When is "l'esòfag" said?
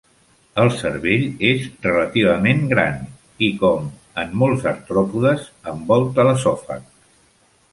6.31-6.83